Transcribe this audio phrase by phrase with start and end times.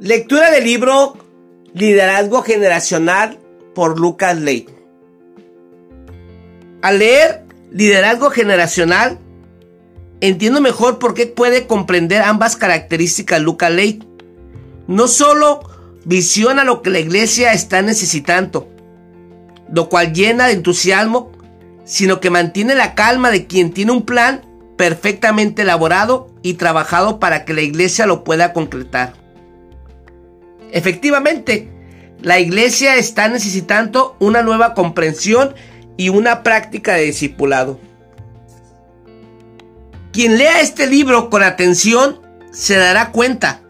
[0.00, 1.14] Lectura del libro
[1.74, 3.38] Liderazgo Generacional
[3.74, 4.66] por Lucas Ley.
[6.80, 9.18] Al leer Liderazgo Generacional,
[10.22, 14.02] entiendo mejor por qué puede comprender ambas características Lucas Ley.
[14.86, 15.68] No solo
[16.06, 18.70] visiona lo que la iglesia está necesitando,
[19.70, 21.30] lo cual llena de entusiasmo,
[21.84, 24.46] sino que mantiene la calma de quien tiene un plan
[24.78, 29.20] perfectamente elaborado y trabajado para que la iglesia lo pueda concretar.
[30.72, 31.68] Efectivamente,
[32.22, 35.54] la iglesia está necesitando una nueva comprensión
[35.96, 37.80] y una práctica de discipulado.
[40.12, 42.20] Quien lea este libro con atención
[42.52, 43.62] se dará cuenta.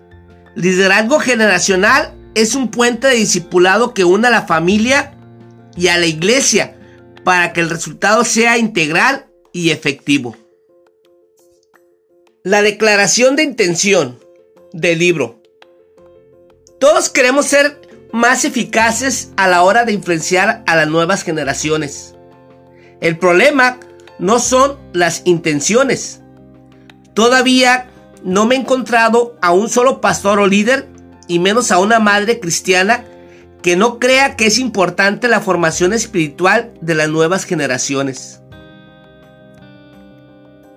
[0.54, 5.14] Liderazgo generacional es un puente de discipulado que une a la familia
[5.76, 6.76] y a la iglesia
[7.24, 10.36] para que el resultado sea integral y efectivo.
[12.42, 14.18] La declaración de intención
[14.72, 15.39] del libro
[16.80, 17.78] todos queremos ser
[18.10, 22.16] más eficaces a la hora de influenciar a las nuevas generaciones.
[23.02, 23.78] El problema
[24.18, 26.22] no son las intenciones.
[27.12, 27.90] Todavía
[28.24, 30.88] no me he encontrado a un solo pastor o líder,
[31.28, 33.04] y menos a una madre cristiana,
[33.62, 38.40] que no crea que es importante la formación espiritual de las nuevas generaciones.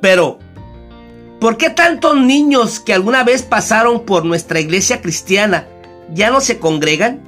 [0.02, 0.38] Pero,
[1.40, 5.68] ¿por qué tantos niños que alguna vez pasaron por nuestra iglesia cristiana
[6.14, 7.22] ya no se congregan?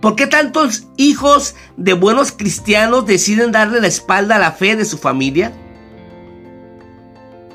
[0.00, 4.84] ¿Por qué tantos hijos de buenos cristianos deciden darle la espalda a la fe de
[4.84, 5.52] su familia?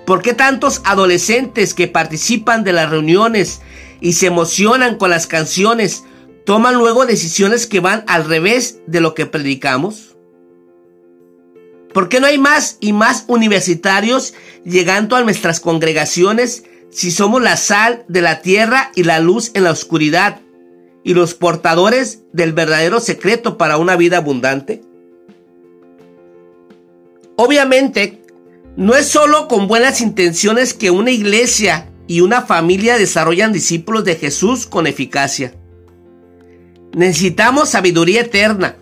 [0.05, 3.61] ¿Por qué tantos adolescentes que participan de las reuniones
[4.01, 6.03] y se emocionan con las canciones
[6.45, 10.17] toman luego decisiones que van al revés de lo que predicamos?
[11.93, 14.33] ¿Por qué no hay más y más universitarios
[14.65, 16.63] llegando a nuestras congregaciones
[16.93, 20.41] si somos la sal de la tierra y la luz en la oscuridad
[21.03, 24.81] y los portadores del verdadero secreto para una vida abundante?
[27.35, 28.21] Obviamente,
[28.77, 34.15] no es solo con buenas intenciones que una iglesia y una familia desarrollan discípulos de
[34.15, 35.53] Jesús con eficacia.
[36.93, 38.75] Necesitamos sabiduría eterna,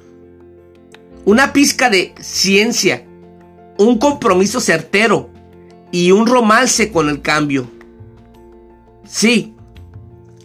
[1.24, 3.06] una pizca de ciencia,
[3.78, 5.30] un compromiso certero
[5.92, 7.70] y un romance con el cambio.
[9.08, 9.56] Sí.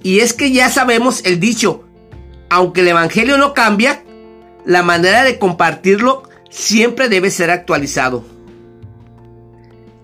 [0.02, 1.84] Y es que ya sabemos el dicho,
[2.48, 4.04] aunque el Evangelio no cambia,
[4.64, 8.24] la manera de compartirlo siempre debe ser actualizado.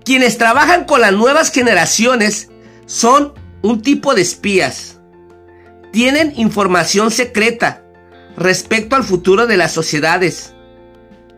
[0.04, 2.48] Quienes trabajan con las nuevas generaciones
[2.86, 4.98] son un tipo de espías.
[5.92, 7.84] Tienen información secreta
[8.36, 10.54] respecto al futuro de las sociedades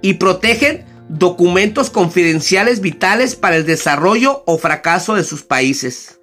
[0.01, 6.21] y protegen documentos confidenciales vitales para el desarrollo o fracaso de sus países.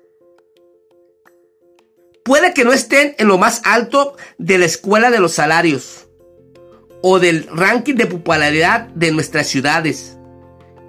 [2.24, 6.08] Puede que no estén en lo más alto de la escuela de los salarios
[7.02, 10.18] o del ranking de popularidad de nuestras ciudades,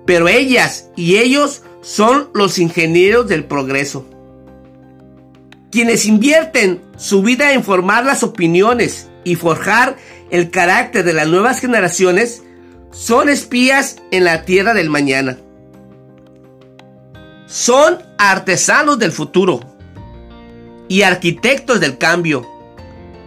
[0.05, 4.07] pero ellas y ellos son los ingenieros del progreso.
[5.71, 9.97] Quienes invierten su vida en formar las opiniones y forjar
[10.31, 12.43] el carácter de las nuevas generaciones
[12.91, 15.39] son espías en la tierra del mañana.
[17.47, 19.72] Son artesanos del futuro
[20.93, 22.47] y arquitectos del cambio.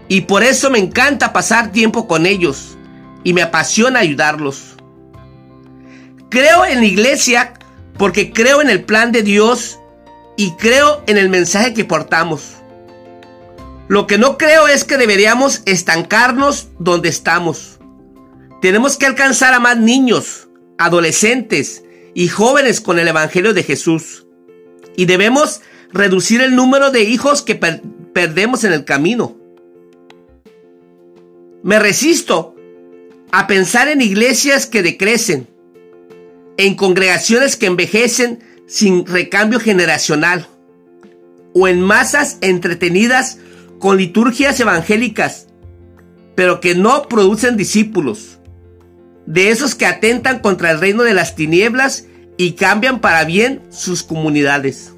[0.07, 2.77] Y por eso me encanta pasar tiempo con ellos
[3.23, 4.75] y me apasiona ayudarlos.
[6.29, 7.53] Creo en la iglesia
[7.97, 9.79] porque creo en el plan de Dios
[10.37, 12.57] y creo en el mensaje que portamos.
[13.87, 17.79] Lo que no creo es que deberíamos estancarnos donde estamos.
[18.61, 21.83] Tenemos que alcanzar a más niños, adolescentes
[22.13, 24.27] y jóvenes con el Evangelio de Jesús.
[24.95, 25.61] Y debemos
[25.95, 29.37] reducir el número de hijos que perdemos en el camino.
[31.63, 32.53] Me resisto
[33.31, 35.47] a pensar en iglesias que decrecen,
[36.57, 40.47] en congregaciones que envejecen sin recambio generacional,
[41.53, 43.37] o en masas entretenidas
[43.79, 45.47] con liturgias evangélicas,
[46.35, 48.39] pero que no producen discípulos,
[49.25, 52.05] de esos que atentan contra el reino de las tinieblas
[52.35, 54.94] y cambian para bien sus comunidades.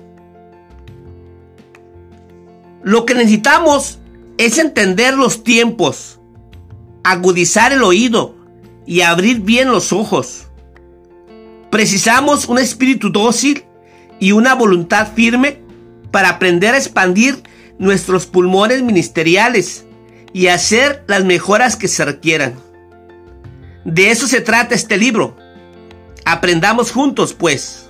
[2.87, 3.99] Lo que necesitamos
[4.37, 6.21] es entender los tiempos,
[7.03, 8.33] agudizar el oído
[8.85, 10.47] y abrir bien los ojos.
[11.69, 13.65] Precisamos un espíritu dócil
[14.21, 15.59] y una voluntad firme
[16.11, 17.43] para aprender a expandir
[17.77, 19.85] nuestros pulmones ministeriales
[20.31, 22.55] y hacer las mejoras que se requieran.
[23.83, 25.35] De eso se trata este libro.
[26.23, 27.89] Aprendamos juntos, pues.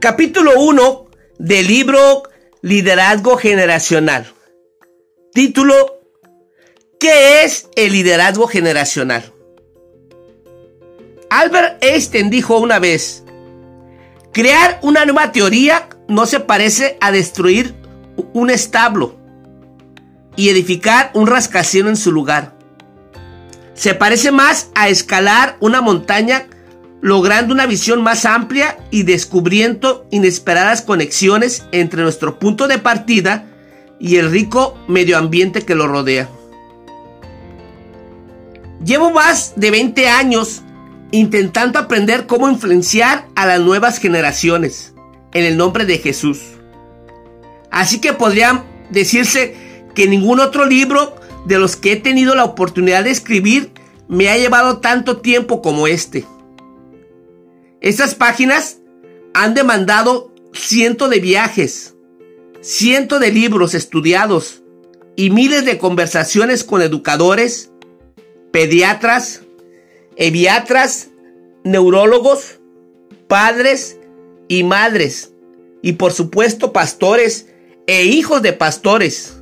[0.00, 1.05] Capítulo 1
[1.38, 2.22] del libro
[2.62, 4.26] Liderazgo Generacional.
[5.32, 6.00] Título,
[6.98, 9.32] ¿qué es el liderazgo generacional?
[11.28, 13.22] Albert Einstein dijo una vez,
[14.32, 17.74] crear una nueva teoría no se parece a destruir
[18.32, 19.16] un establo
[20.36, 22.54] y edificar un rascacielos en su lugar.
[23.74, 26.46] Se parece más a escalar una montaña
[27.06, 33.46] logrando una visión más amplia y descubriendo inesperadas conexiones entre nuestro punto de partida
[34.00, 36.28] y el rico medio ambiente que lo rodea.
[38.84, 40.62] Llevo más de 20 años
[41.12, 44.92] intentando aprender cómo influenciar a las nuevas generaciones
[45.32, 46.40] en el nombre de Jesús.
[47.70, 49.54] Así que podría decirse
[49.94, 51.14] que ningún otro libro
[51.44, 53.70] de los que he tenido la oportunidad de escribir
[54.08, 56.24] me ha llevado tanto tiempo como este.
[57.80, 58.78] Estas páginas
[59.34, 61.94] han demandado cientos de viajes,
[62.60, 64.62] cientos de libros estudiados
[65.14, 67.70] y miles de conversaciones con educadores,
[68.50, 69.42] pediatras,
[70.16, 71.10] eviatras,
[71.64, 72.60] neurólogos,
[73.28, 73.98] padres
[74.48, 75.32] y madres,
[75.82, 77.48] y por supuesto pastores
[77.86, 79.36] e hijos de pastores.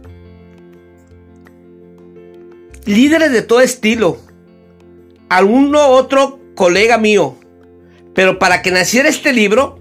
[2.85, 4.19] Líderes de todo estilo,
[5.29, 7.37] alguno otro colega mío,
[8.14, 9.78] pero para que naciera este libro,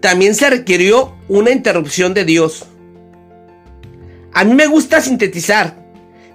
[0.00, 2.66] también se requirió una interrupción de Dios.
[4.32, 5.84] A mí me gusta sintetizar,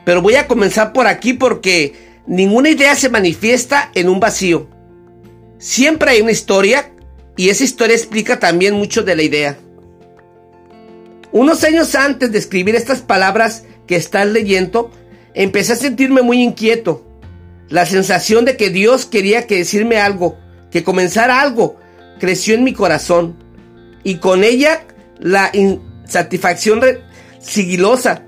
[0.05, 1.93] pero voy a comenzar por aquí porque
[2.27, 4.67] ninguna idea se manifiesta en un vacío.
[5.57, 6.91] Siempre hay una historia
[7.35, 9.57] y esa historia explica también mucho de la idea.
[11.31, 14.91] Unos años antes de escribir estas palabras que estás leyendo,
[15.33, 17.05] empecé a sentirme muy inquieto.
[17.69, 20.37] La sensación de que Dios quería que decirme algo,
[20.71, 21.77] que comenzara algo,
[22.19, 23.35] creció en mi corazón.
[24.03, 24.85] Y con ella
[25.19, 26.81] la insatisfacción
[27.39, 28.23] sigilosa,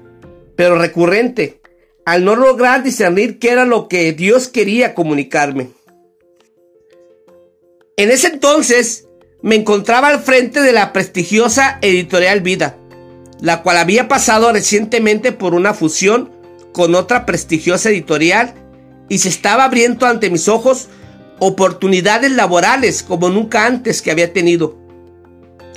[0.56, 1.62] pero recurrente,
[2.06, 5.70] al no lograr discernir qué era lo que Dios quería comunicarme.
[7.98, 9.08] En ese entonces
[9.42, 12.78] me encontraba al frente de la prestigiosa editorial Vida,
[13.42, 16.32] la cual había pasado recientemente por una fusión
[16.74, 18.54] con otra prestigiosa editorial
[19.08, 20.88] y se estaba abriendo ante mis ojos
[21.40, 24.78] oportunidades laborales como nunca antes que había tenido.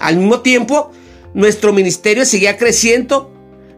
[0.01, 0.91] Al mismo tiempo,
[1.35, 3.33] nuestro ministerio seguía creciendo,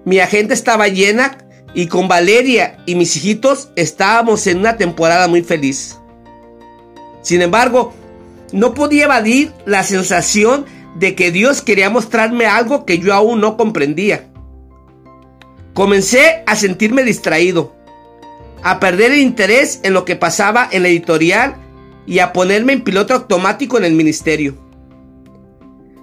[0.05, 1.39] mi agenda estaba llena
[1.75, 5.99] y con Valeria y mis hijitos estábamos en una temporada muy feliz.
[7.23, 7.93] Sin embargo,
[8.53, 13.57] no podía evadir la sensación de que Dios quería mostrarme algo que yo aún no
[13.57, 14.29] comprendía.
[15.73, 17.75] Comencé a sentirme distraído,
[18.63, 21.57] a perder el interés en lo que pasaba en la editorial
[22.07, 24.57] y a ponerme en piloto automático en el ministerio.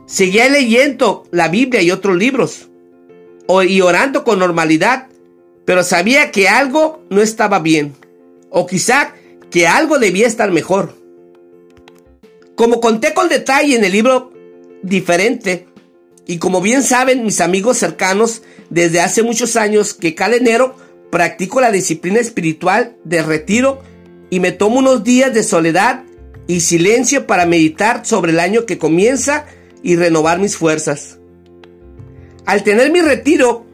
[0.06, 2.68] Seguía leyendo la Biblia y otros libros
[3.68, 5.08] y orando con normalidad,
[5.66, 7.94] pero sabía que algo no estaba bien,
[8.50, 9.14] o quizá
[9.50, 10.96] que algo debía estar mejor.
[12.56, 14.32] Como conté con detalle en el libro
[14.84, 15.68] Diferente,
[16.26, 20.76] y como bien saben mis amigos cercanos desde hace muchos años que cada enero
[21.12, 23.82] practico la disciplina espiritual de retiro
[24.32, 26.04] y me tomo unos días de soledad
[26.48, 29.46] y silencio para meditar sobre el año que comienza
[29.84, 31.20] y renovar mis fuerzas.
[32.46, 33.66] Al tener mi retiro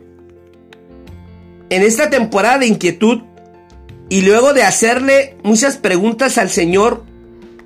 [1.70, 3.22] en esta temporada de inquietud
[4.10, 7.04] y luego de hacerle muchas preguntas al Señor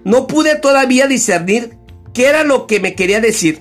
[0.04, 1.78] no pude todavía discernir
[2.14, 3.60] qué era lo que me quería decir.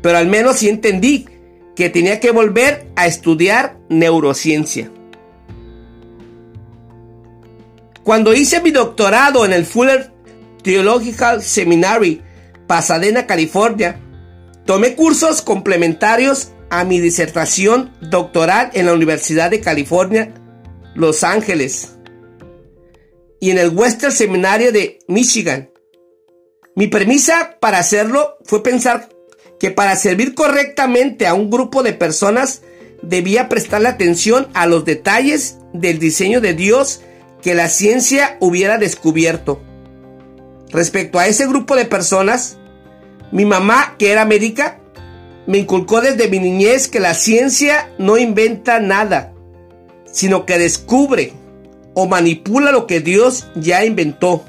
[0.00, 1.26] Pero al menos sí entendí
[1.74, 4.90] que tenía que volver a estudiar neurociencia.
[8.06, 10.12] Cuando hice mi doctorado en el Fuller
[10.62, 12.22] Theological Seminary,
[12.68, 14.00] Pasadena, California,
[14.64, 20.32] tomé cursos complementarios a mi disertación doctoral en la Universidad de California,
[20.94, 21.96] Los Ángeles
[23.40, 25.72] y en el Western Seminario de Michigan.
[26.76, 29.08] Mi premisa para hacerlo fue pensar
[29.58, 32.62] que para servir correctamente a un grupo de personas
[33.02, 37.00] debía prestarle atención a los detalles del diseño de Dios
[37.46, 39.62] que la ciencia hubiera descubierto.
[40.70, 42.58] Respecto a ese grupo de personas,
[43.30, 44.80] mi mamá, que era médica,
[45.46, 49.32] me inculcó desde mi niñez que la ciencia no inventa nada,
[50.10, 51.34] sino que descubre
[51.94, 54.44] o manipula lo que Dios ya inventó.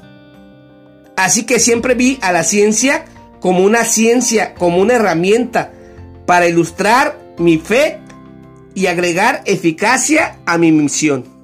[1.16, 3.04] Así que siempre vi a la ciencia
[3.38, 5.70] como una ciencia, como una herramienta
[6.26, 8.00] para ilustrar mi fe
[8.74, 11.37] y agregar eficacia a mi misión.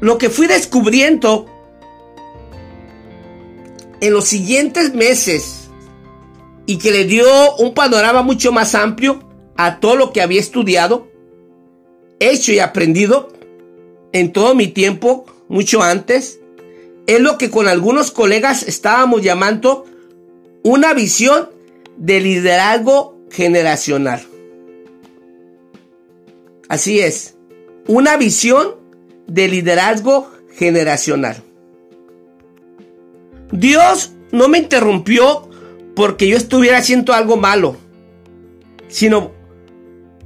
[0.00, 1.46] Lo que fui descubriendo
[4.00, 5.68] en los siguientes meses
[6.66, 9.20] y que le dio un panorama mucho más amplio
[9.56, 11.08] a todo lo que había estudiado,
[12.20, 13.32] hecho y aprendido
[14.12, 16.40] en todo mi tiempo, mucho antes,
[17.06, 19.86] es lo que con algunos colegas estábamos llamando
[20.62, 21.48] una visión
[21.96, 24.22] de liderazgo generacional.
[26.68, 27.34] Así es,
[27.86, 28.76] una visión
[29.28, 31.36] de liderazgo generacional.
[33.52, 35.48] Dios no me interrumpió
[35.94, 37.76] porque yo estuviera haciendo algo malo,
[38.88, 39.32] sino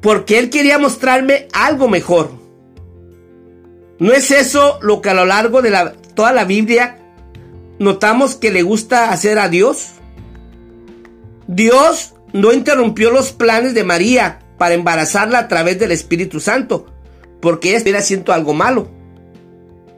[0.00, 2.30] porque Él quería mostrarme algo mejor.
[3.98, 6.98] ¿No es eso lo que a lo largo de la, toda la Biblia
[7.78, 9.90] notamos que le gusta hacer a Dios?
[11.46, 16.91] Dios no interrumpió los planes de María para embarazarla a través del Espíritu Santo,
[17.42, 18.88] porque ella estuviera haciendo algo malo.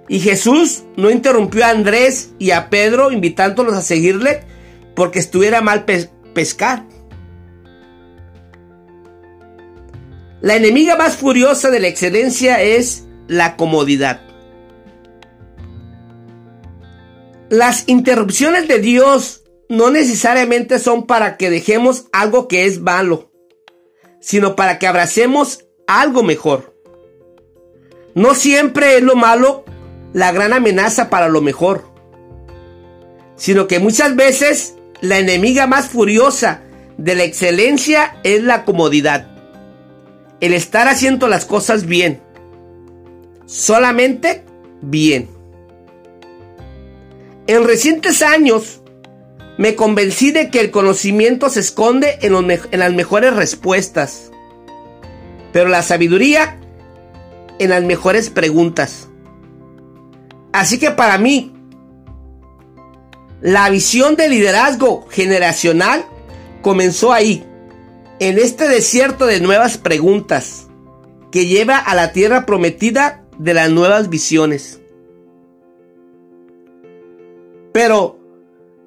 [0.08, 4.40] Y Jesús no interrumpió a Andrés y a Pedro invitándolos a seguirle
[4.96, 6.84] porque estuviera mal pescar.
[10.40, 14.22] La enemiga más furiosa de la excelencia es la comodidad.
[17.50, 23.30] Las interrupciones de Dios no necesariamente son para que dejemos algo que es malo,
[24.20, 26.73] sino para que abracemos algo mejor.
[28.14, 29.64] No siempre es lo malo
[30.12, 31.90] la gran amenaza para lo mejor,
[33.36, 36.62] sino que muchas veces la enemiga más furiosa
[36.96, 39.26] de la excelencia es la comodidad,
[40.40, 42.22] el estar haciendo las cosas bien,
[43.46, 44.44] solamente
[44.80, 45.28] bien.
[47.48, 48.80] En recientes años
[49.58, 54.30] me convencí de que el conocimiento se esconde en, en las mejores respuestas,
[55.52, 56.60] pero la sabiduría
[57.58, 59.08] en las mejores preguntas.
[60.52, 61.52] Así que para mí,
[63.40, 66.06] la visión de liderazgo generacional
[66.62, 67.44] comenzó ahí,
[68.20, 70.68] en este desierto de nuevas preguntas
[71.30, 74.80] que lleva a la tierra prometida de las nuevas visiones.
[77.72, 78.18] Pero,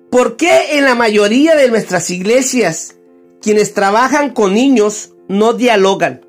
[0.10, 2.96] ¿por qué en la mayoría de nuestras iglesias
[3.42, 6.27] quienes trabajan con niños no dialogan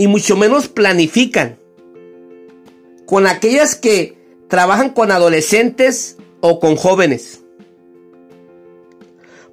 [0.00, 1.58] y mucho menos planifican
[3.04, 4.16] con aquellas que
[4.48, 7.42] trabajan con adolescentes o con jóvenes.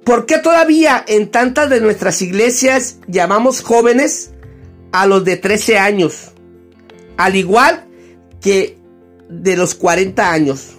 [0.04, 4.30] ¿Por qué todavía en tantas de nuestras iglesias llamamos jóvenes
[4.90, 6.30] a los de 13 años?
[7.18, 7.84] Al igual
[8.40, 8.78] que
[9.28, 10.78] de los 40 años,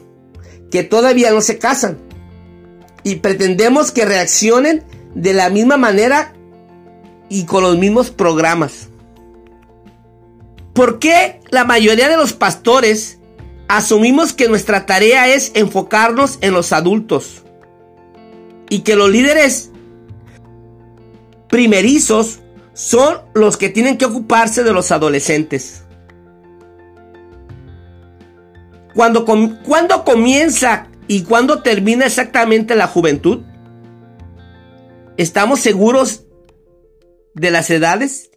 [0.72, 2.00] que todavía no se casan.
[3.04, 4.84] Y pretendemos que reaccionen
[5.14, 6.34] de la misma manera
[7.30, 8.89] y con los mismos programas.
[10.80, 13.20] ¿Por qué la mayoría de los pastores
[13.68, 17.44] asumimos que nuestra tarea es enfocarnos en los adultos
[18.70, 19.72] y que los líderes
[21.50, 22.40] primerizos
[22.72, 25.84] son los que tienen que ocuparse de los adolescentes.
[28.94, 29.26] Cuando
[30.06, 33.42] comienza y cuando termina exactamente la juventud?
[35.18, 36.24] ¿Estamos seguros
[37.34, 38.29] de las edades?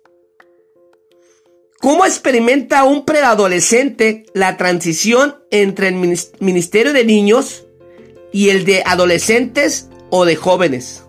[1.83, 5.97] ¿Cómo experimenta un preadolescente la transición entre el
[6.39, 7.65] Ministerio de Niños
[8.31, 11.03] y el de adolescentes o de jóvenes?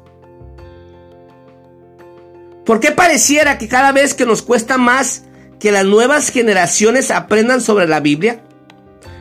[2.65, 5.25] ¿Por qué pareciera que cada vez que nos cuesta más
[5.59, 8.43] que las nuevas generaciones aprendan sobre la Biblia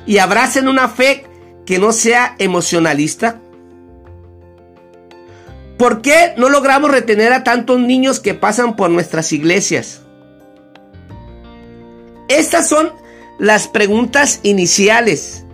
[0.07, 1.27] y abracen una fe
[1.67, 3.43] que no sea emocionalista?
[5.77, 10.02] ¿Por qué no logramos retener a tantos niños que pasan por nuestras iglesias?
[12.43, 12.93] Estas son
[13.39, 15.45] las preguntas iniciales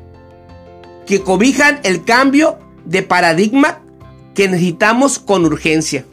[1.06, 3.82] que cobijan el cambio de paradigma
[4.34, 6.06] que necesitamos con urgencia.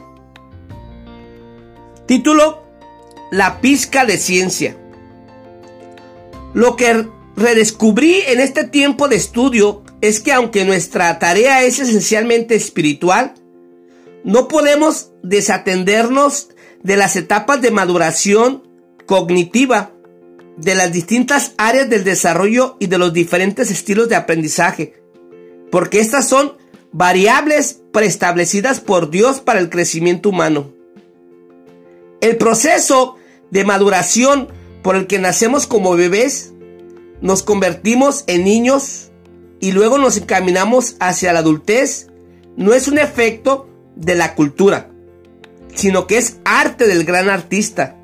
[2.04, 2.62] Título,
[3.30, 4.76] La pizca de ciencia.
[6.52, 12.54] Lo que redescubrí en este tiempo de estudio es que aunque nuestra tarea es esencialmente
[12.54, 13.32] espiritual,
[14.24, 16.50] no podemos desatendernos
[16.82, 18.62] de las etapas de maduración
[19.06, 19.95] cognitiva
[20.56, 24.94] de las distintas áreas del desarrollo y de los diferentes estilos de aprendizaje,
[25.70, 26.54] porque estas son
[26.92, 30.72] variables preestablecidas por Dios para el crecimiento humano.
[32.20, 33.16] El proceso
[33.50, 34.48] de maduración
[34.82, 36.52] por el que nacemos como bebés,
[37.20, 39.10] nos convertimos en niños
[39.60, 42.08] y luego nos encaminamos hacia la adultez,
[42.56, 44.90] no es un efecto de la cultura,
[45.74, 47.96] sino que es arte del gran artista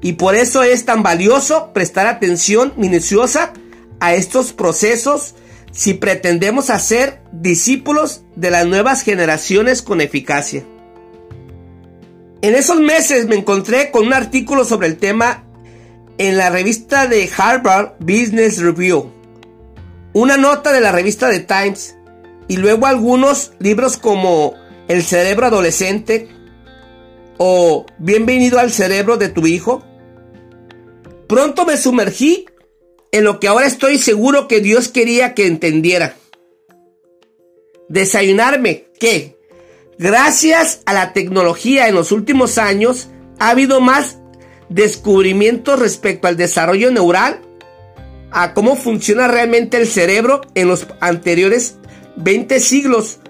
[0.00, 3.52] y por eso es tan valioso prestar atención minuciosa
[4.00, 5.34] a estos procesos
[5.72, 10.64] si pretendemos hacer discípulos de las nuevas generaciones con eficacia.
[12.40, 15.44] En esos meses me encontré con un artículo sobre el tema
[16.18, 19.10] en la revista de Harvard Business Review,
[20.12, 21.96] una nota de la revista The Times
[22.46, 24.54] y luego algunos libros como
[24.88, 26.28] El cerebro adolescente
[27.38, 29.82] o Bienvenido al cerebro de tu hijo.
[31.28, 32.46] Pronto me sumergí
[33.12, 36.16] en lo que ahora estoy seguro que Dios quería que entendiera.
[37.88, 39.38] Desayunarme que,
[39.98, 44.18] gracias a la tecnología en los últimos años, ha habido más
[44.68, 47.40] descubrimientos respecto al desarrollo neural,
[48.30, 51.78] a cómo funciona realmente el cerebro en los anteriores
[52.16, 53.20] 20 siglos.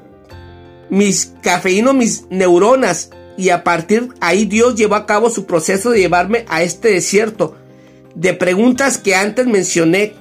[0.90, 6.00] Mis cafeínos, mis neuronas, y a partir ahí Dios llevó a cabo su proceso de
[6.00, 7.56] llevarme a este desierto
[8.16, 10.14] de preguntas que antes mencioné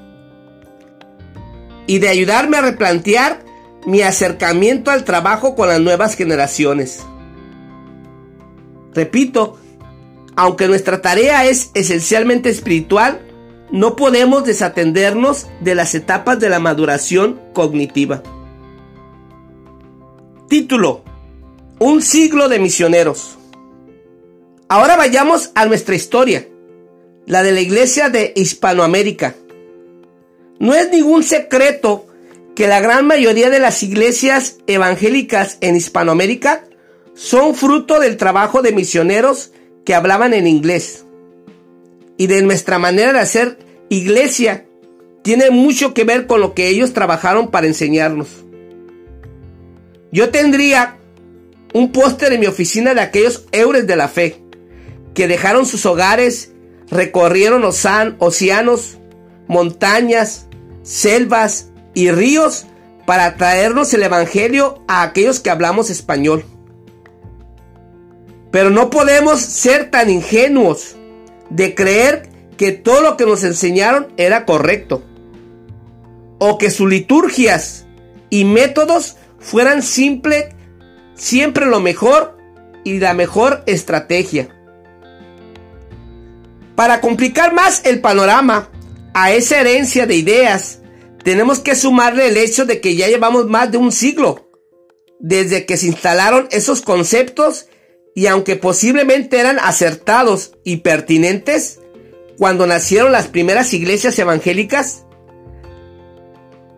[1.88, 3.44] y de ayudarme a replantear
[3.88, 7.04] mi acercamiento al trabajo con las nuevas generaciones.
[8.94, 9.58] Repito,
[10.36, 13.22] aunque nuestra tarea es esencialmente espiritual,
[13.72, 18.22] no podemos desatendernos de las etapas de la maduración cognitiva.
[20.48, 21.07] Título.
[21.80, 23.38] Un siglo de misioneros.
[24.68, 26.48] Ahora vayamos a nuestra historia,
[27.28, 29.36] la de la iglesia de Hispanoamérica.
[30.60, 32.08] No es ningún secreto
[32.56, 36.64] que la gran mayoría de las iglesias evangélicas en Hispanoamérica
[37.14, 39.52] son fruto del trabajo de misioneros
[39.86, 41.06] que hablaban en inglés.
[42.18, 44.66] Y de nuestra manera de hacer iglesia
[45.22, 48.30] tiene mucho que ver con lo que ellos trabajaron para enseñarnos.
[50.12, 50.98] Yo tendría
[51.74, 54.42] un póster en mi oficina de aquellos eures de la fe
[55.14, 56.52] que dejaron sus hogares,
[56.90, 58.98] recorrieron océanos,
[59.48, 60.48] montañas,
[60.84, 62.66] selvas y ríos
[63.06, 66.46] para traernos el Evangelio a aquellos que hablamos español.
[68.52, 70.96] Pero no podemos ser tan ingenuos
[71.50, 75.04] de creer que todo lo que nos enseñaron era correcto.
[76.40, 77.86] O que sus liturgias
[78.30, 80.56] y métodos fueran simple,
[81.18, 82.38] siempre lo mejor
[82.84, 84.50] y la mejor estrategia.
[86.76, 88.70] Para complicar más el panorama
[89.14, 90.80] a esa herencia de ideas,
[91.24, 94.48] tenemos que sumarle el hecho de que ya llevamos más de un siglo
[95.20, 97.68] desde que se instalaron esos conceptos
[98.16, 101.80] y aunque posiblemente eran acertados y pertinentes
[102.38, 105.06] cuando nacieron las primeras iglesias evangélicas,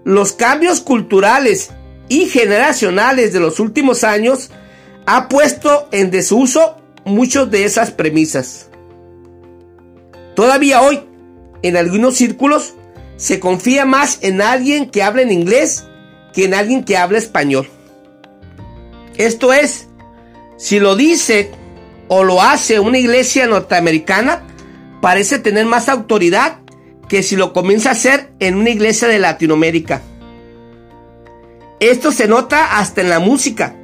[0.06, 1.71] los cambios culturales
[2.10, 4.50] y generacionales de los últimos años
[5.06, 8.69] ha puesto en desuso muchas de esas premisas.
[10.36, 11.02] Todavía hoy,
[11.62, 12.74] en algunos círculos,
[13.15, 15.86] se confía más en alguien que habla en inglés
[16.34, 17.67] que en alguien que habla español.
[19.17, 19.88] Esto es,
[20.58, 21.52] si lo dice
[22.08, 24.43] o lo hace una iglesia norteamericana,
[25.02, 26.60] parece tener más autoridad
[27.10, 30.02] que si lo comienza a hacer en una iglesia de Latinoamérica.
[31.80, 33.76] Esto se nota hasta en la música,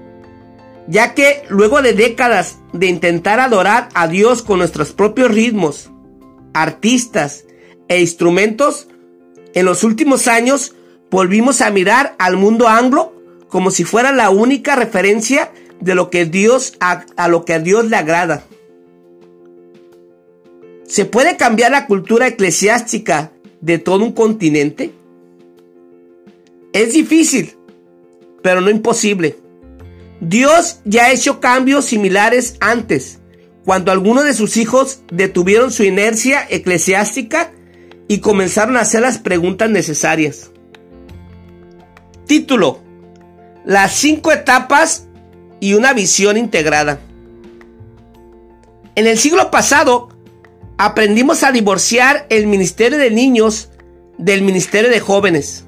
[0.87, 5.89] ya que luego de décadas de intentar adorar a Dios con nuestros propios ritmos,
[6.53, 7.45] artistas
[7.87, 8.87] e instrumentos,
[9.53, 10.75] en los últimos años
[11.09, 13.13] volvimos a mirar al mundo anglo
[13.47, 17.85] como si fuera la única referencia de lo que Dios a, lo que a Dios
[17.85, 18.43] le agrada.
[20.85, 23.31] ¿Se puede cambiar la cultura eclesiástica
[23.61, 24.91] de todo un continente?
[26.73, 27.55] Es difícil,
[28.45, 29.39] pero no imposible.
[30.21, 33.17] Dios ya ha hecho cambios similares antes,
[33.65, 37.51] cuando algunos de sus hijos detuvieron su inercia eclesiástica
[38.07, 40.51] y comenzaron a hacer las preguntas necesarias.
[42.27, 42.81] Título.
[43.65, 45.07] Las cinco etapas
[45.59, 46.99] y una visión integrada.
[48.93, 50.09] En el siglo pasado,
[50.77, 53.69] aprendimos a divorciar el ministerio de niños
[54.19, 55.64] del ministerio de jóvenes.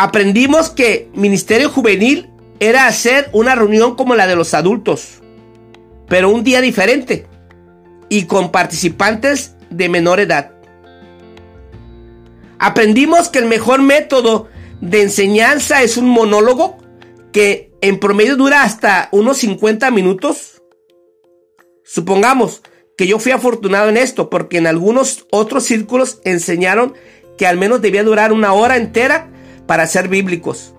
[0.00, 2.30] Aprendimos que ministerio juvenil
[2.60, 5.18] era hacer una reunión como la de los adultos,
[6.06, 7.26] pero un día diferente
[8.08, 10.52] y con participantes de menor edad.
[12.60, 14.46] Aprendimos que el mejor método
[14.80, 16.78] de enseñanza es un monólogo
[17.32, 20.62] que en promedio dura hasta unos 50 minutos.
[21.82, 22.62] Supongamos
[22.96, 26.94] que yo fui afortunado en esto porque en algunos otros círculos enseñaron
[27.36, 29.32] que al menos debía durar una hora entera
[29.68, 30.74] para ser bíblicos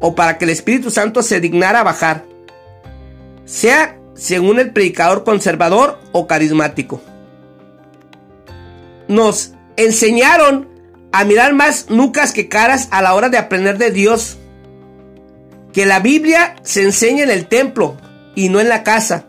[0.00, 2.24] o para que el Espíritu Santo se dignara a bajar,
[3.44, 7.00] sea según el predicador conservador o carismático.
[9.06, 10.68] Nos enseñaron
[11.12, 14.38] a mirar más nucas que caras a la hora de aprender de Dios.
[15.72, 17.96] Que la Biblia se enseña en el templo,
[18.34, 19.26] y no en la casa.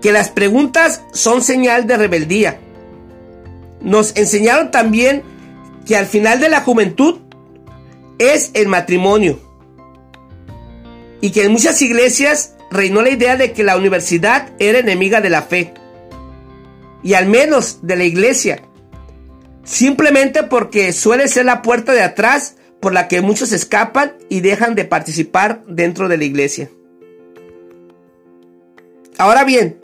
[0.00, 2.58] Que las preguntas son señal de rebeldía.
[3.80, 5.22] Nos enseñaron también
[5.86, 7.21] que al final de la juventud
[8.30, 9.40] es el matrimonio.
[11.20, 15.30] Y que en muchas iglesias reinó la idea de que la universidad era enemiga de
[15.30, 15.74] la fe.
[17.02, 18.62] Y al menos de la iglesia.
[19.64, 24.74] Simplemente porque suele ser la puerta de atrás por la que muchos escapan y dejan
[24.74, 26.70] de participar dentro de la iglesia.
[29.18, 29.80] Ahora bien,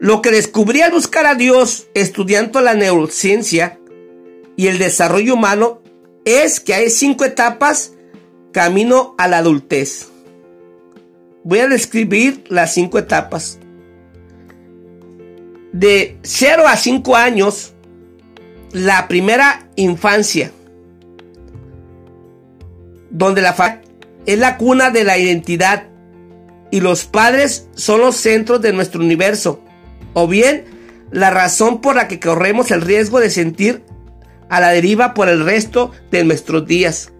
[0.00, 3.78] lo que descubrí al buscar a Dios estudiando la neurociencia
[4.56, 5.81] y el desarrollo humano
[6.24, 7.92] es que hay cinco etapas
[8.52, 10.08] camino a la adultez.
[11.44, 13.58] Voy a describir las cinco etapas.
[15.72, 17.72] De 0 a 5 años,
[18.72, 20.52] la primera infancia
[23.08, 23.82] donde la familia
[24.26, 25.84] es la cuna de la identidad
[26.70, 29.62] y los padres son los centros de nuestro universo,
[30.14, 30.64] o bien
[31.10, 33.82] la razón por la que corremos el riesgo de sentir
[34.52, 37.10] a la deriva por el resto de nuestros días.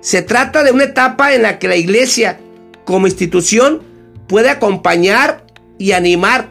[0.00, 2.40] Se trata de una etapa en la que la iglesia,
[2.86, 3.82] como institución,
[4.28, 5.44] puede acompañar
[5.76, 6.48] y animar,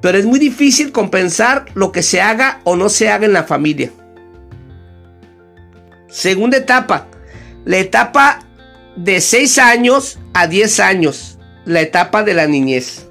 [0.00, 3.44] pero es muy difícil compensar lo que se haga o no se haga en la
[3.44, 3.90] familia.
[6.08, 7.06] Segunda etapa,
[7.66, 8.46] la etapa
[8.96, 13.06] de 6 años a 10 años, la etapa de la niñez.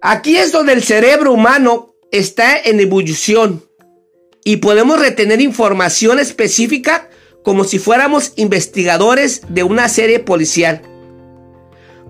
[0.00, 3.65] Aquí es donde el cerebro humano está en ebullición
[4.46, 7.08] y podemos retener información específica
[7.42, 10.82] como si fuéramos investigadores de una serie policial.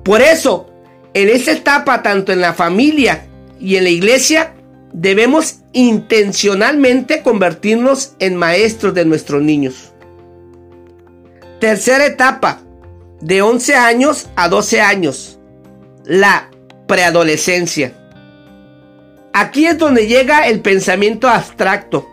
[0.04, 0.68] Por eso,
[1.14, 3.26] en esta etapa, tanto en la familia
[3.58, 4.54] y en la iglesia,
[4.92, 9.94] debemos intencionalmente convertirnos en maestros de nuestros niños.
[11.58, 12.60] Tercera etapa,
[13.22, 15.38] de 11 años a 12 años,
[16.04, 16.50] la
[16.86, 17.94] preadolescencia.
[19.32, 22.06] Aquí es donde llega el pensamiento abstracto,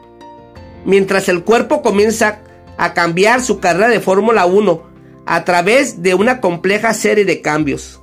[0.86, 2.39] mientras el cuerpo comienza
[2.78, 4.84] a cambiar su carrera de Fórmula 1
[5.26, 8.02] a través de una compleja serie de cambios.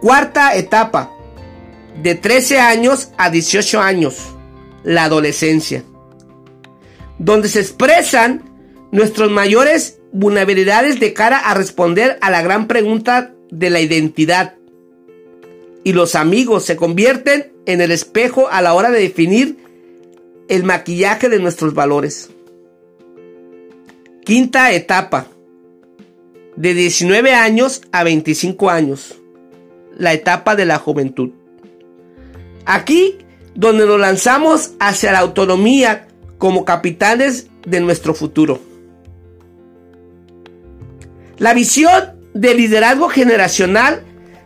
[0.00, 1.10] Cuarta etapa,
[2.02, 4.16] de 13 años a 18 años,
[4.84, 5.82] la adolescencia,
[7.18, 8.44] donde se expresan
[8.92, 14.54] nuestros mayores vulnerabilidades de cara a responder a la gran pregunta de la identidad.
[15.84, 19.58] Y los amigos se convierten en el espejo a la hora de definir
[20.48, 22.30] el maquillaje de nuestros valores.
[24.24, 25.26] Quinta etapa.
[26.56, 29.14] De 19 años a 25 años.
[29.96, 31.30] La etapa de la juventud.
[32.64, 33.18] Aquí
[33.54, 36.06] donde nos lanzamos hacia la autonomía
[36.38, 38.60] como capitanes de nuestro futuro.
[41.38, 44.02] La visión de liderazgo generacional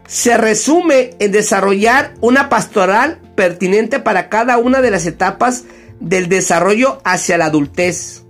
[0.06, 5.64] se resume en desarrollar una pastoral pertinente para cada una de las etapas
[6.02, 8.24] del desarrollo hacia la adultez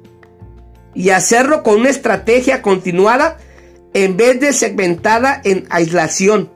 [0.94, 3.38] y hacerlo con una estrategia continuada
[3.94, 6.50] en vez de segmentada en aislación,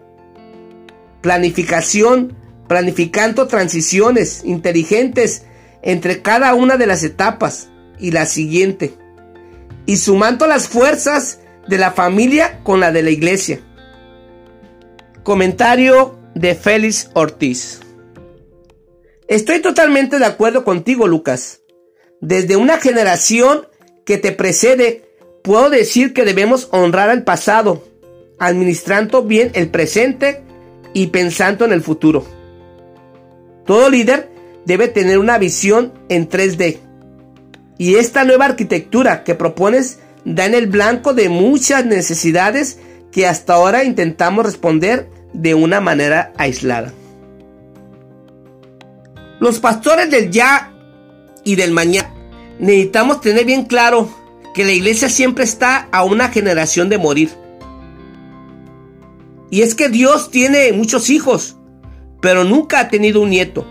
[1.23, 2.37] planificación,
[2.69, 5.45] planificando transiciones inteligentes
[5.83, 8.95] entre cada una de las etapas y la siguiente,
[9.87, 13.61] y sumando las fuerzas de la familia con la de la iglesia.
[15.23, 17.81] Comentario de Félix Ortiz.
[19.29, 21.61] Estoy totalmente de acuerdo contigo, Lucas.
[22.21, 23.67] Desde una generación
[24.05, 25.11] que te precede,
[25.43, 27.83] puedo decir que debemos honrar al pasado,
[28.39, 30.43] administrando bien el presente
[30.95, 32.25] y pensando en el futuro.
[33.65, 34.31] Todo líder
[34.65, 36.79] debe tener una visión en 3D.
[37.79, 42.79] Y esta nueva arquitectura que propones da en el blanco de muchas necesidades
[43.11, 46.93] que hasta ahora intentamos responder de una manera aislada.
[49.39, 50.73] Los pastores del ya
[51.45, 52.13] y del mañana
[52.59, 54.09] necesitamos tener bien claro
[54.55, 57.31] que la iglesia siempre está a una generación de morir.
[59.51, 61.57] Y es que Dios tiene muchos hijos,
[62.21, 63.67] pero nunca ha tenido un nieto.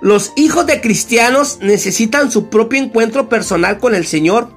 [0.00, 4.50] Los hijos de cristianos necesitan su propio encuentro personal con el Señor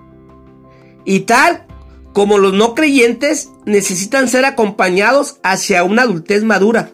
[1.06, 1.66] y tal
[2.12, 6.92] como los no creyentes necesitan ser acompañados hacia una adultez madura.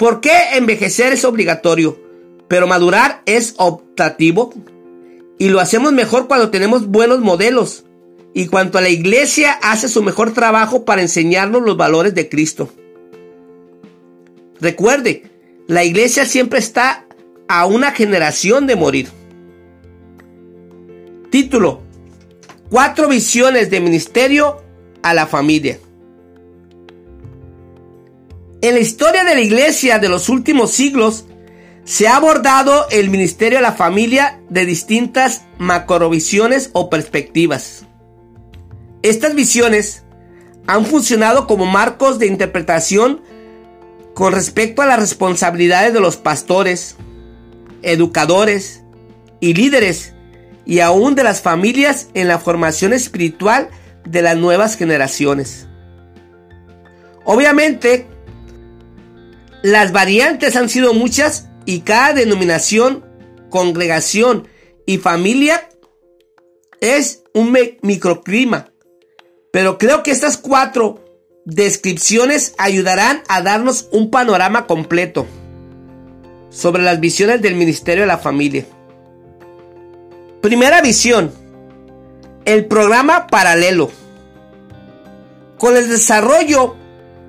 [0.00, 2.00] ¿Por qué envejecer es obligatorio,
[2.48, 4.54] pero madurar es optativo?
[5.38, 7.84] Y lo hacemos mejor cuando tenemos buenos modelos
[8.32, 12.70] y cuanto la iglesia hace su mejor trabajo para enseñarnos los valores de Cristo.
[14.58, 15.24] Recuerde,
[15.66, 17.04] la iglesia siempre está
[17.46, 19.08] a una generación de morir.
[21.28, 21.82] Título
[22.70, 24.62] cuatro visiones de ministerio
[25.02, 25.78] a la familia.
[28.62, 31.24] En la historia de la iglesia de los últimos siglos
[31.84, 37.86] se ha abordado el ministerio a la familia de distintas macrovisiones o perspectivas.
[39.02, 40.04] Estas visiones
[40.66, 43.22] han funcionado como marcos de interpretación
[44.14, 46.96] con respecto a las responsabilidades de los pastores,
[47.80, 48.82] educadores
[49.40, 50.12] y líderes
[50.66, 53.70] y aún de las familias en la formación espiritual
[54.04, 55.66] de las nuevas generaciones.
[57.24, 58.06] Obviamente,
[59.62, 63.04] las variantes han sido muchas y cada denominación,
[63.50, 64.48] congregación
[64.86, 65.68] y familia
[66.80, 68.72] es un microclima.
[69.52, 71.04] Pero creo que estas cuatro
[71.44, 75.26] descripciones ayudarán a darnos un panorama completo
[76.50, 78.64] sobre las visiones del Ministerio de la Familia.
[80.40, 81.32] Primera visión.
[82.44, 83.90] El programa paralelo.
[85.58, 86.76] Con el desarrollo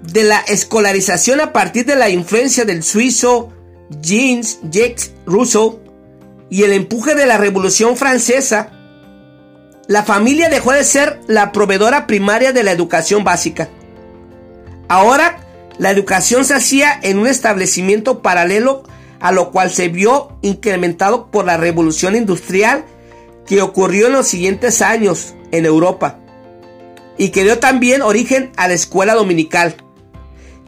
[0.01, 3.51] de la escolarización a partir de la influencia del suizo
[4.01, 5.79] Jeans Jacques Rousseau
[6.49, 8.71] y el empuje de la Revolución Francesa,
[9.87, 13.69] la familia dejó de ser la proveedora primaria de la educación básica.
[14.87, 18.83] Ahora, la educación se hacía en un establecimiento paralelo
[19.19, 22.85] a lo cual se vio incrementado por la revolución industrial
[23.45, 26.19] que ocurrió en los siguientes años en Europa
[27.17, 29.75] y que dio también origen a la escuela dominical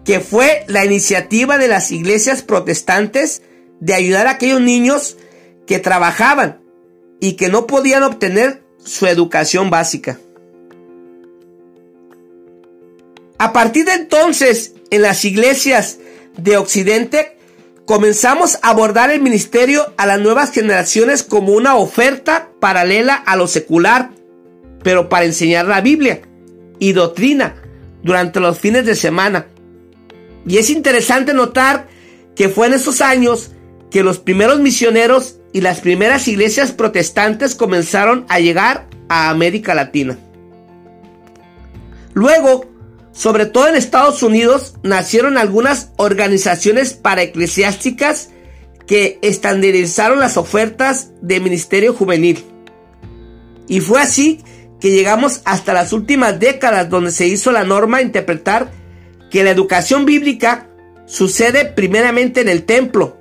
[0.05, 3.41] que fue la iniciativa de las iglesias protestantes
[3.79, 5.17] de ayudar a aquellos niños
[5.65, 6.61] que trabajaban
[7.19, 10.19] y que no podían obtener su educación básica.
[13.37, 15.99] A partir de entonces, en las iglesias
[16.37, 17.37] de Occidente,
[17.85, 23.47] comenzamos a abordar el ministerio a las nuevas generaciones como una oferta paralela a lo
[23.47, 24.11] secular,
[24.83, 26.21] pero para enseñar la Biblia
[26.79, 27.55] y doctrina
[28.01, 29.47] durante los fines de semana
[30.45, 31.87] y es interesante notar
[32.35, 33.51] que fue en esos años
[33.91, 40.17] que los primeros misioneros y las primeras iglesias protestantes comenzaron a llegar a América Latina.
[42.13, 42.65] Luego,
[43.11, 48.29] sobre todo en Estados Unidos, nacieron algunas organizaciones paraeclesiásticas
[48.87, 52.43] que estandarizaron las ofertas de ministerio juvenil.
[53.67, 54.43] Y fue así
[54.81, 58.71] que llegamos hasta las últimas décadas donde se hizo la norma interpretar
[59.33, 60.69] que la educación bíblica
[61.07, 63.17] sucede primeramente en el templo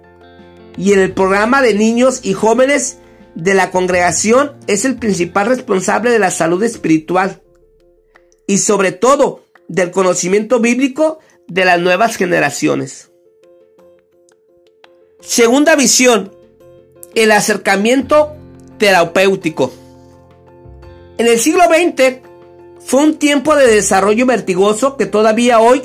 [0.76, 2.98] y en el programa de niños y jóvenes
[3.34, 7.40] de la congregación es el principal responsable de la salud espiritual
[8.46, 13.10] y sobre todo del conocimiento bíblico de las nuevas generaciones.
[15.22, 16.36] Segunda visión,
[17.14, 18.36] el acercamiento
[18.76, 19.72] terapéutico.
[21.16, 22.18] En el siglo XX
[22.84, 25.80] fue un tiempo de desarrollo vertigoso que todavía hoy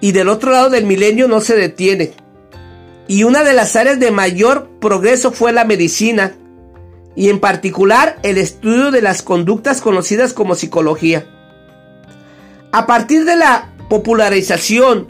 [0.00, 2.12] y del otro lado del milenio no se detiene.
[3.08, 6.34] Y una de las áreas de mayor progreso fue la medicina
[7.14, 11.26] y en particular el estudio de las conductas conocidas como psicología.
[12.72, 15.08] A partir de la popularización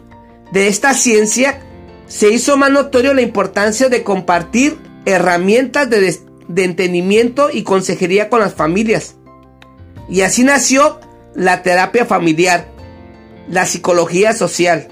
[0.51, 1.59] de esta ciencia,
[2.07, 8.39] se hizo más notorio la importancia de compartir herramientas de, de entendimiento y consejería con
[8.39, 9.15] las familias.
[10.09, 11.01] Y así nació
[11.35, 12.76] la terapia familiar
[13.49, 14.87] la psicología social,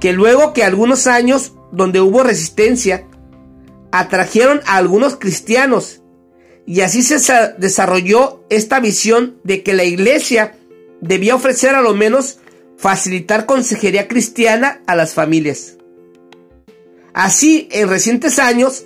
[0.00, 3.06] que luego que algunos años donde hubo resistencia,
[3.90, 6.02] atrajeron a algunos cristianos
[6.66, 7.18] y así se
[7.56, 10.54] desarrolló esta visión de que la iglesia
[11.00, 12.38] debía ofrecer a lo menos
[12.76, 15.76] facilitar consejería cristiana a las familias.
[17.14, 18.84] Así, en recientes años,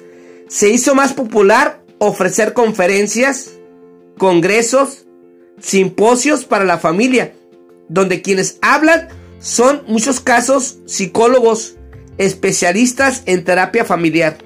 [0.49, 3.51] se hizo más popular ofrecer conferencias,
[4.17, 5.07] congresos,
[5.61, 7.35] simposios para la familia,
[7.89, 11.77] donde quienes hablan son muchos casos psicólogos
[12.19, 14.39] especialistas en terapia familiar.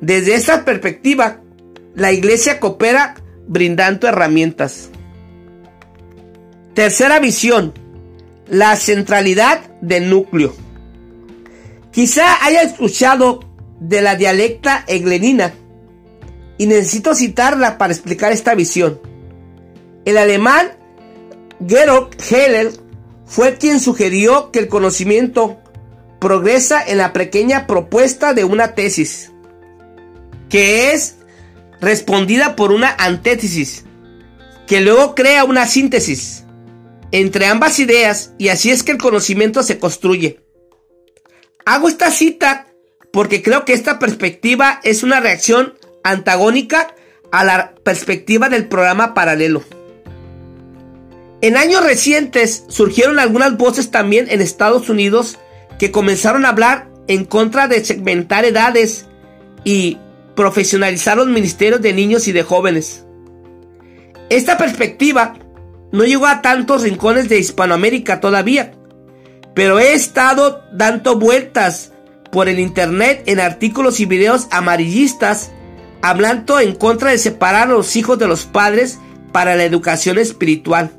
[0.00, 1.40] Desde esta perspectiva,
[1.94, 3.14] la iglesia coopera
[3.48, 4.90] brindando herramientas.
[6.74, 7.72] Tercera visión,
[8.48, 10.54] la centralidad del núcleo.
[11.90, 13.40] Quizá haya escuchado
[13.80, 15.54] de la dialecta eglenina
[16.58, 19.00] y necesito citarla para explicar esta visión.
[20.04, 20.72] El alemán
[21.64, 22.72] Georg Heller
[23.24, 25.58] fue quien sugirió que el conocimiento
[26.20, 29.32] progresa en la pequeña propuesta de una tesis,
[30.48, 31.16] que es
[31.80, 33.84] respondida por una antítesis,
[34.66, 36.44] que luego crea una síntesis
[37.12, 40.40] entre ambas ideas y así es que el conocimiento se construye.
[41.64, 42.66] Hago esta cita
[43.12, 46.94] porque creo que esta perspectiva es una reacción antagónica
[47.32, 49.64] a la perspectiva del programa paralelo.
[51.46, 55.38] En años recientes surgieron algunas voces también en Estados Unidos
[55.78, 59.06] que comenzaron a hablar en contra de segmentar edades
[59.62, 59.96] y
[60.34, 63.06] profesionalizar los ministerios de niños y de jóvenes.
[64.28, 65.34] Esta perspectiva
[65.92, 68.72] no llegó a tantos rincones de Hispanoamérica todavía,
[69.54, 71.92] pero he estado dando vueltas
[72.32, 75.52] por el internet en artículos y videos amarillistas
[76.02, 78.98] hablando en contra de separar a los hijos de los padres
[79.30, 80.90] para la educación espiritual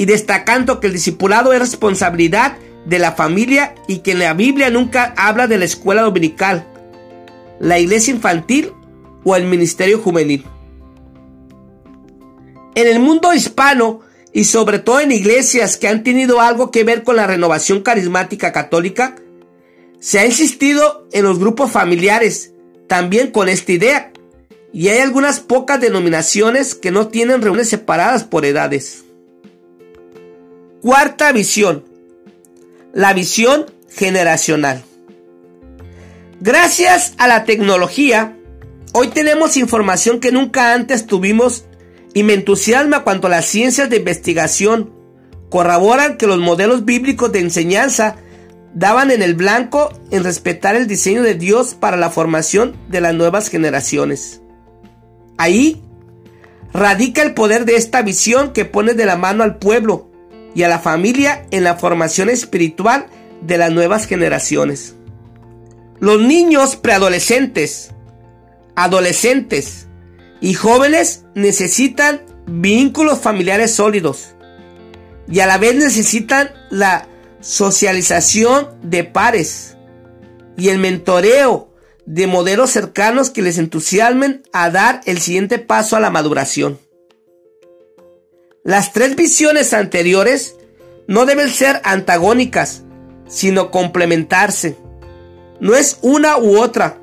[0.00, 4.70] y destacando que el discipulado es responsabilidad de la familia y que en la Biblia
[4.70, 6.66] nunca habla de la escuela dominical,
[7.58, 8.72] la iglesia infantil
[9.24, 10.46] o el ministerio juvenil.
[12.74, 14.00] En el mundo hispano
[14.32, 18.52] y sobre todo en iglesias que han tenido algo que ver con la renovación carismática
[18.52, 19.16] católica,
[19.98, 22.54] se ha insistido en los grupos familiares
[22.86, 24.12] también con esta idea
[24.72, 29.04] y hay algunas pocas denominaciones que no tienen reuniones separadas por edades.
[30.82, 31.84] Cuarta visión.
[32.94, 34.82] La visión generacional.
[36.40, 38.38] Gracias a la tecnología,
[38.94, 41.66] hoy tenemos información que nunca antes tuvimos
[42.14, 44.90] y me entusiasma cuando las ciencias de investigación
[45.50, 48.16] corroboran que los modelos bíblicos de enseñanza
[48.72, 53.12] daban en el blanco en respetar el diseño de Dios para la formación de las
[53.12, 54.40] nuevas generaciones.
[55.36, 55.82] Ahí
[56.72, 60.09] radica el poder de esta visión que pone de la mano al pueblo
[60.54, 63.06] y a la familia en la formación espiritual
[63.42, 64.94] de las nuevas generaciones.
[65.98, 67.90] Los niños preadolescentes,
[68.74, 69.86] adolescentes
[70.40, 74.34] y jóvenes necesitan vínculos familiares sólidos
[75.28, 77.06] y a la vez necesitan la
[77.40, 79.76] socialización de pares
[80.56, 81.72] y el mentoreo
[82.06, 86.78] de modelos cercanos que les entusiasmen a dar el siguiente paso a la maduración.
[88.62, 90.56] Las tres visiones anteriores
[91.06, 92.82] no deben ser antagónicas,
[93.26, 94.76] sino complementarse.
[95.60, 96.98] No es una u otra,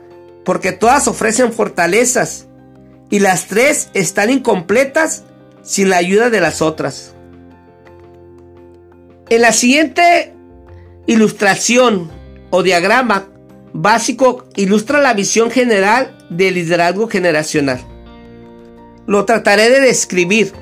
[0.46, 2.48] porque todas ofrecen fortalezas
[3.10, 5.24] y las tres están incompletas
[5.64, 7.16] sin la ayuda de las otras.
[9.30, 10.36] En la siguiente
[11.08, 12.12] ilustración
[12.52, 13.30] o diagrama
[13.74, 17.80] básico ilustra la visión general del liderazgo generacional.
[19.08, 20.54] Lo trataré de describir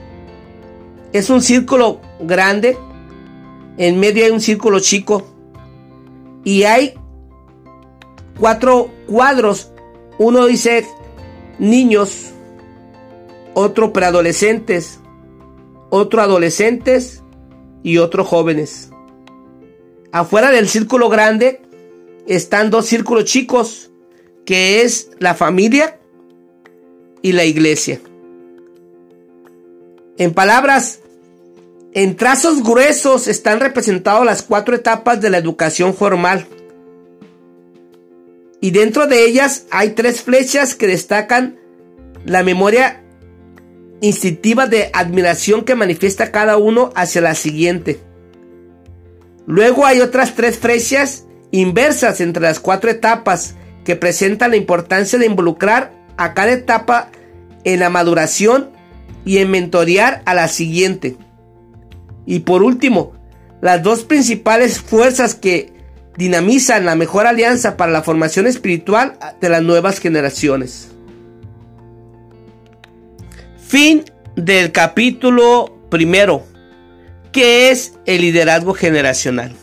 [1.17, 2.77] es un círculo grande,
[3.77, 5.25] en medio hay un círculo chico
[6.43, 6.95] y hay
[8.37, 9.71] cuatro cuadros.
[10.17, 10.85] Uno dice
[11.57, 12.31] niños,
[13.53, 14.99] otro preadolescentes,
[15.89, 17.23] otro adolescentes
[17.81, 18.89] y otro jóvenes.
[20.11, 21.61] Afuera del círculo grande
[22.27, 23.89] están dos círculos chicos,
[24.45, 25.97] que es la familia
[27.21, 28.01] y la iglesia.
[30.17, 30.99] En palabras
[31.95, 36.45] en trazos gruesos están representadas las cuatro etapas de la educación formal.
[38.59, 41.57] Y dentro de ellas hay tres flechas que destacan
[42.25, 43.01] la memoria
[44.01, 48.01] instintiva de admiración que manifiesta cada uno hacia la siguiente.
[49.47, 53.55] Luego hay otras tres flechas inversas entre las cuatro etapas
[53.85, 57.09] que presentan la importancia de involucrar a cada etapa
[57.63, 58.71] en la maduración
[59.23, 61.15] y en mentorear a la siguiente.
[62.25, 63.13] Y por último,
[63.61, 65.73] las dos principales fuerzas que
[66.17, 70.89] dinamizan la mejor alianza para la formación espiritual de las nuevas generaciones.
[73.67, 76.43] Fin del capítulo primero,
[77.31, 79.53] que es el liderazgo generacional.